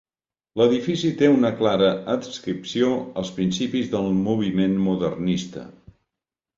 [0.61, 2.89] L'edifici té una clara adscripció
[3.23, 5.71] als principis del moviment modernista.